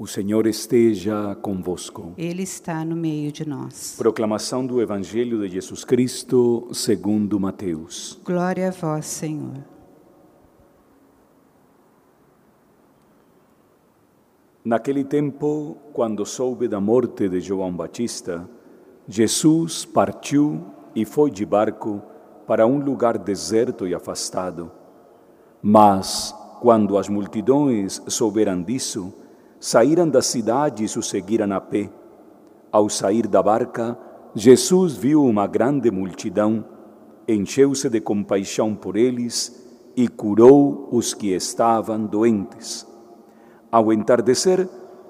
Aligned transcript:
O 0.00 0.06
Senhor 0.06 0.46
esteja 0.46 1.34
convosco. 1.42 2.14
Ele 2.16 2.44
está 2.44 2.84
no 2.84 2.94
meio 2.94 3.32
de 3.32 3.44
nós. 3.44 3.96
Proclamação 3.98 4.64
do 4.64 4.80
Evangelho 4.80 5.40
de 5.40 5.48
Jesus 5.48 5.84
Cristo 5.84 6.68
segundo 6.72 7.40
Mateus. 7.40 8.16
Glória 8.24 8.68
a 8.68 8.70
vós, 8.70 9.06
Senhor. 9.06 9.56
Naquele 14.64 15.02
tempo, 15.02 15.76
quando 15.92 16.24
soube 16.24 16.68
da 16.68 16.80
morte 16.80 17.28
de 17.28 17.40
João 17.40 17.72
Batista, 17.72 18.48
Jesus 19.08 19.84
partiu 19.84 20.64
e 20.94 21.04
foi 21.04 21.28
de 21.28 21.44
barco 21.44 22.00
para 22.46 22.64
um 22.68 22.78
lugar 22.78 23.18
deserto 23.18 23.84
e 23.84 23.92
afastado. 23.96 24.70
Mas, 25.60 26.32
quando 26.60 26.96
as 26.96 27.08
multidões 27.08 28.00
souberam 28.06 28.62
disso, 28.62 29.12
saíram 29.60 30.08
da 30.08 30.22
cidade 30.22 30.84
e 30.84 30.98
o 30.98 31.02
seguiram 31.02 31.52
a 31.52 31.60
pé. 31.60 31.90
Ao 32.70 32.88
sair 32.88 33.26
da 33.26 33.42
barca, 33.42 33.98
Jesus 34.34 34.94
viu 34.94 35.24
uma 35.24 35.46
grande 35.46 35.90
multidão, 35.90 36.64
encheu-se 37.26 37.88
de 37.88 38.00
compaixão 38.00 38.74
por 38.74 38.96
eles 38.96 39.66
e 39.96 40.06
curou 40.06 40.88
os 40.92 41.14
que 41.14 41.34
estavam 41.34 42.04
doentes. 42.04 42.86
Ao 43.70 43.92
entardecer, 43.92 44.68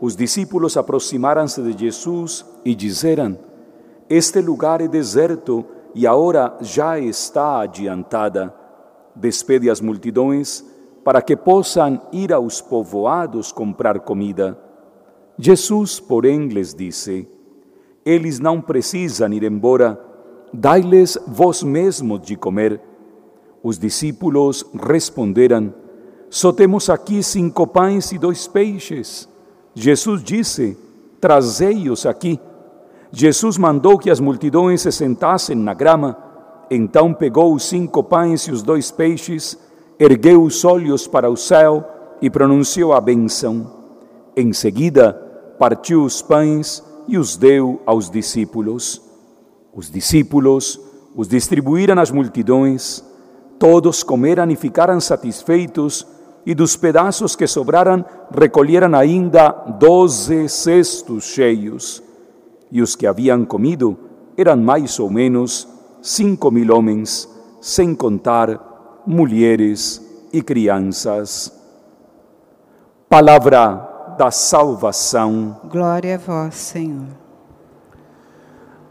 os 0.00 0.16
discípulos 0.16 0.76
aproximaram-se 0.76 1.60
de 1.62 1.78
Jesus 1.78 2.44
e 2.64 2.74
disseram: 2.74 3.38
Este 4.08 4.40
lugar 4.40 4.80
é 4.80 4.88
deserto 4.88 5.64
e 5.94 6.06
a 6.06 6.14
hora 6.14 6.56
já 6.60 6.98
está 6.98 7.60
adiantada. 7.60 8.54
Despede 9.14 9.68
as 9.68 9.80
multidões 9.80 10.64
para 11.04 11.22
que 11.22 11.36
possam 11.36 12.00
ir 12.12 12.32
aos 12.32 12.60
povoados 12.60 13.52
comprar 13.52 14.00
comida. 14.00 14.58
Jesus, 15.38 15.98
porém, 15.98 16.48
lhes 16.48 16.74
disse: 16.74 17.26
Eles 18.04 18.38
não 18.38 18.60
precisam 18.60 19.32
ir 19.32 19.42
embora, 19.42 19.98
dai-lhes 20.52 21.18
vós 21.26 21.62
mesmos 21.62 22.20
de 22.20 22.36
comer. 22.36 22.80
Os 23.62 23.78
discípulos 23.78 24.64
responderam: 24.74 25.72
Só 26.28 26.52
temos 26.52 26.90
aqui 26.90 27.22
cinco 27.22 27.66
pães 27.66 28.12
e 28.12 28.18
dois 28.18 28.46
peixes. 28.46 29.28
Jesus 29.74 30.22
disse: 30.22 30.76
Trazei-os 31.20 32.04
aqui. 32.04 32.38
Jesus 33.12 33.56
mandou 33.56 33.98
que 33.98 34.10
as 34.10 34.20
multidões 34.20 34.82
se 34.82 34.92
sentassem 34.92 35.56
na 35.56 35.74
grama. 35.74 36.16
Então 36.70 37.12
pegou 37.12 37.54
os 37.54 37.64
cinco 37.64 38.04
pães 38.04 38.42
e 38.42 38.52
os 38.52 38.62
dois 38.62 38.90
peixes 38.90 39.58
ergueu 40.00 40.42
os 40.42 40.64
olhos 40.64 41.06
para 41.06 41.28
o 41.30 41.36
céu 41.36 41.86
e 42.22 42.30
pronunciou 42.30 42.94
a 42.94 43.00
bênção. 43.02 43.70
Em 44.34 44.50
seguida, 44.50 45.12
partiu 45.58 46.02
os 46.04 46.22
pães 46.22 46.82
e 47.06 47.18
os 47.18 47.36
deu 47.36 47.82
aos 47.84 48.08
discípulos. 48.08 49.02
Os 49.74 49.90
discípulos 49.90 50.80
os 51.14 51.28
distribuíram 51.28 52.00
às 52.00 52.10
multidões. 52.10 53.04
Todos 53.58 54.02
comeram 54.02 54.50
e 54.50 54.56
ficaram 54.56 54.98
satisfeitos, 55.00 56.06
e 56.46 56.54
dos 56.54 56.74
pedaços 56.74 57.36
que 57.36 57.46
sobraram 57.46 58.02
recolheram 58.34 58.94
ainda 58.94 59.50
doze 59.78 60.48
cestos 60.48 61.24
cheios. 61.24 62.02
E 62.72 62.80
os 62.80 62.96
que 62.96 63.06
haviam 63.06 63.44
comido 63.44 63.98
eram 64.34 64.56
mais 64.56 64.98
ou 64.98 65.10
menos 65.10 65.68
cinco 66.00 66.50
mil 66.50 66.74
homens, 66.74 67.28
sem 67.60 67.94
contar 67.94 68.69
mulheres 69.06 70.00
e 70.32 70.42
crianças. 70.42 71.52
Palavra 73.08 74.14
da 74.18 74.30
salvação. 74.30 75.60
Glória 75.70 76.14
a 76.14 76.18
vós, 76.18 76.54
Senhor. 76.54 77.20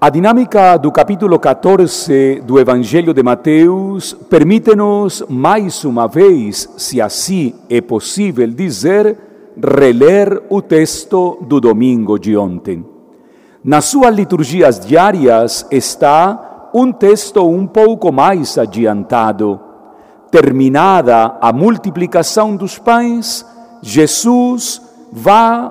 A 0.00 0.10
dinâmica 0.10 0.76
do 0.76 0.92
capítulo 0.92 1.38
14 1.38 2.42
do 2.42 2.60
Evangelho 2.60 3.12
de 3.14 3.22
Mateus 3.22 4.12
permite-nos, 4.12 5.24
mais 5.28 5.84
uma 5.84 6.06
vez, 6.06 6.68
se 6.76 7.00
assim 7.00 7.54
é 7.68 7.80
possível 7.80 8.46
dizer, 8.46 9.18
reler 9.60 10.42
o 10.50 10.60
texto 10.60 11.38
do 11.40 11.60
domingo 11.60 12.18
de 12.18 12.36
ontem. 12.36 12.84
Nas 13.64 13.86
suas 13.86 14.14
liturgias 14.14 14.78
diárias 14.78 15.66
está 15.70 16.70
um 16.72 16.92
texto 16.92 17.44
um 17.48 17.66
pouco 17.66 18.12
mais 18.12 18.58
adiantado 18.58 19.58
terminada 20.30 21.36
a 21.40 21.52
multiplicação 21.52 22.56
dos 22.56 22.78
pães, 22.78 23.44
Jesus 23.82 24.82
vai 25.12 25.70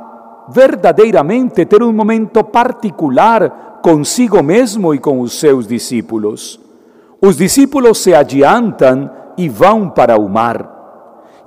verdadeiramente 0.50 1.66
ter 1.66 1.82
um 1.82 1.92
momento 1.92 2.44
particular 2.44 3.80
consigo 3.82 4.42
mesmo 4.42 4.94
e 4.94 5.00
com 5.00 5.20
os 5.20 5.40
seus 5.40 5.68
discípulos. 5.68 6.60
Os 7.22 7.38
discípulos 7.38 8.00
se 8.00 8.14
adiantam 8.14 9.10
e 9.38 9.50
vão 9.50 9.90
para 9.90 10.20
o 10.20 10.30
mar. 10.30 10.74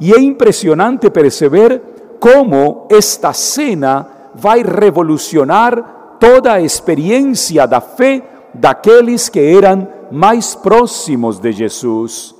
E 0.00 0.12
é 0.12 0.20
impressionante 0.20 1.10
perceber 1.10 1.82
como 2.20 2.86
esta 2.90 3.32
cena 3.32 4.06
vai 4.34 4.62
revolucionar 4.62 6.16
toda 6.20 6.52
a 6.52 6.60
experiência 6.60 7.66
da 7.66 7.80
fé 7.80 8.22
daqueles 8.54 9.28
que 9.28 9.40
eram 9.40 9.88
mais 10.10 10.54
próximos 10.54 11.38
de 11.38 11.52
Jesus. 11.52 12.38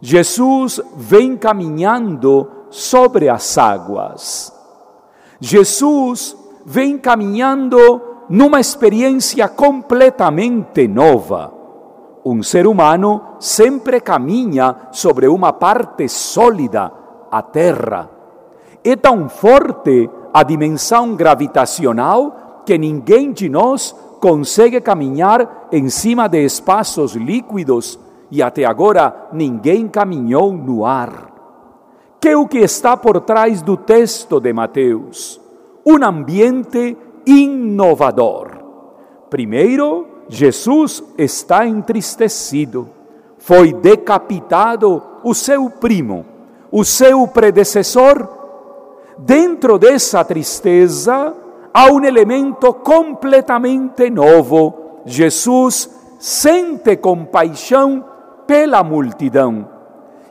Jesus 0.00 0.80
vem 0.96 1.36
caminhando 1.36 2.48
sobre 2.70 3.28
as 3.28 3.58
águas. 3.58 4.52
Jesus 5.40 6.36
vem 6.64 6.98
caminhando 6.98 8.00
numa 8.28 8.60
experiência 8.60 9.48
completamente 9.48 10.86
nova. 10.86 11.52
Um 12.24 12.42
ser 12.42 12.66
humano 12.66 13.22
sempre 13.40 14.00
caminha 14.00 14.76
sobre 14.92 15.26
uma 15.28 15.52
parte 15.52 16.08
sólida, 16.08 16.92
a 17.30 17.40
terra. 17.42 18.10
É 18.84 18.94
tão 18.96 19.28
forte 19.28 20.10
a 20.32 20.42
dimensão 20.42 21.14
gravitacional 21.14 22.62
que 22.66 22.76
ninguém 22.76 23.32
de 23.32 23.48
nós 23.48 23.94
consegue 24.20 24.80
caminhar 24.80 25.68
em 25.72 25.88
cima 25.88 26.28
de 26.28 26.44
espaços 26.44 27.14
líquidos 27.14 27.98
e 28.30 28.42
até 28.42 28.64
agora 28.64 29.28
ninguém 29.32 29.88
caminhou 29.88 30.52
no 30.52 30.84
ar. 30.84 31.32
Que 32.20 32.30
é 32.30 32.36
o 32.36 32.48
que 32.48 32.58
está 32.58 32.96
por 32.96 33.20
trás 33.20 33.62
do 33.62 33.76
texto 33.76 34.40
de 34.40 34.52
Mateus? 34.52 35.40
Um 35.86 36.04
ambiente 36.04 36.96
inovador. 37.24 38.58
Primeiro, 39.30 40.06
Jesus 40.28 41.02
está 41.16 41.66
entristecido. 41.66 42.88
Foi 43.38 43.72
decapitado 43.72 45.02
o 45.22 45.32
seu 45.34 45.70
primo, 45.70 46.24
o 46.70 46.84
seu 46.84 47.26
predecessor. 47.28 48.28
Dentro 49.16 49.78
dessa 49.78 50.24
tristeza, 50.24 51.34
há 51.72 51.86
um 51.90 52.04
elemento 52.04 52.74
completamente 52.74 54.10
novo. 54.10 55.02
Jesus 55.06 55.88
sente 56.18 56.96
compaixão 56.96 58.04
pela 58.48 58.82
multidão. 58.82 59.68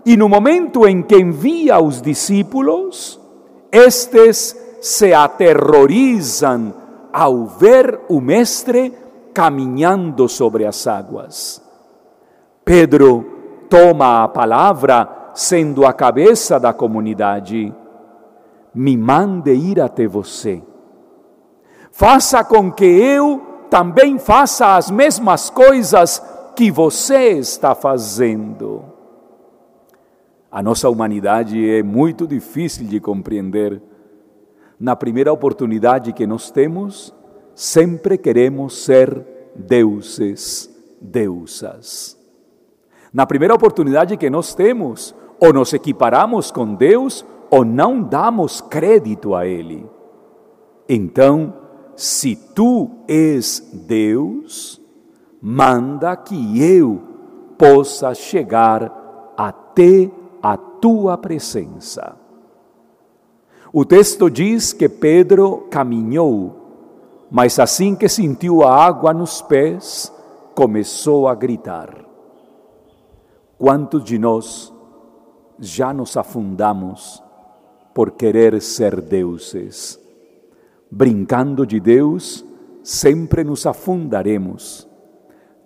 E 0.03 0.17
no 0.17 0.27
momento 0.27 0.87
em 0.87 1.03
que 1.03 1.15
envia 1.15 1.79
os 1.79 2.01
discípulos, 2.01 3.21
estes 3.71 4.57
se 4.81 5.13
aterrorizam 5.13 6.73
ao 7.13 7.45
ver 7.45 7.99
o 8.09 8.19
Mestre 8.19 8.93
caminhando 9.33 10.27
sobre 10.27 10.65
as 10.65 10.87
águas. 10.87 11.61
Pedro 12.65 13.65
toma 13.69 14.23
a 14.23 14.27
palavra, 14.27 15.29
sendo 15.35 15.85
a 15.85 15.93
cabeça 15.93 16.59
da 16.59 16.73
comunidade. 16.73 17.71
Me 18.73 18.97
mande 18.97 19.53
ir 19.53 19.79
até 19.79 20.07
você. 20.07 20.63
Faça 21.91 22.43
com 22.43 22.71
que 22.71 22.85
eu 22.85 23.41
também 23.69 24.17
faça 24.17 24.75
as 24.75 24.89
mesmas 24.89 25.49
coisas 25.49 26.21
que 26.57 26.71
você 26.71 27.33
está 27.33 27.75
fazendo. 27.75 28.83
A 30.51 30.63
nossa 30.63 30.89
humanidade 30.89 31.69
é 31.69 31.83
muito 31.83 32.25
difícil 32.25 32.87
de 32.87 32.99
compreender. 32.99 33.79
Na 34.79 34.95
primeira 34.95 35.31
oportunidade 35.31 36.11
que 36.13 36.25
nós 36.25 36.49
temos, 36.49 37.13
sempre 37.53 38.17
queremos 38.17 38.83
ser 38.83 39.23
deuses, 39.55 40.67
deusas. 40.99 42.17
Na 43.13 43.27
primeira 43.27 43.53
oportunidade 43.53 44.17
que 44.17 44.27
nós 44.27 44.55
temos, 44.55 45.13
ou 45.39 45.53
nos 45.53 45.71
equiparamos 45.73 46.49
com 46.49 46.73
Deus, 46.73 47.23
ou 47.51 47.63
não 47.63 48.01
damos 48.01 48.61
crédito 48.61 49.35
a 49.35 49.45
Ele. 49.45 49.85
Então, 50.89 51.53
se 51.95 52.35
tu 52.55 52.89
és 53.07 53.59
Deus, 53.87 54.81
manda 55.41 56.15
que 56.15 56.61
eu 56.61 57.01
possa 57.57 58.13
chegar 58.13 59.33
até 59.35 60.09
a 60.41 60.57
tua 60.57 61.17
presença. 61.17 62.15
O 63.73 63.83
texto 63.83 64.29
diz 64.29 64.73
que 64.73 64.87
Pedro 64.87 65.67
caminhou, 65.69 67.27
mas 67.29 67.59
assim 67.59 67.95
que 67.95 68.07
sentiu 68.07 68.63
a 68.63 68.73
água 68.73 69.13
nos 69.13 69.41
pés, 69.41 70.11
começou 70.55 71.27
a 71.27 71.35
gritar. 71.35 71.93
Quantos 73.57 74.03
de 74.03 74.17
nós 74.17 74.73
já 75.59 75.93
nos 75.93 76.15
afundamos 76.15 77.21
por 77.93 78.11
querer 78.11 78.61
ser 78.61 79.01
deuses? 79.01 79.99
Brincando 80.89 81.65
de 81.65 81.79
Deus, 81.79 82.45
sempre 82.81 83.43
nos 83.43 83.65
afundaremos, 83.65 84.86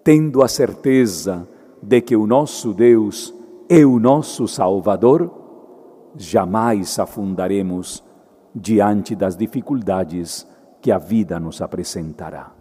tendo 0.03 0.43
a 0.43 0.47
certeza 0.47 1.47
de 1.81 2.01
que 2.01 2.15
o 2.15 2.27
nosso 2.27 2.73
Deus 2.73 3.33
é 3.69 3.85
o 3.85 3.99
nosso 3.99 4.47
Salvador 4.47 5.31
jamais 6.15 6.99
afundaremos 6.99 8.03
diante 8.53 9.15
das 9.15 9.37
dificuldades 9.37 10.47
que 10.81 10.91
a 10.91 10.97
vida 10.97 11.39
nos 11.39 11.61
apresentará. 11.61 12.60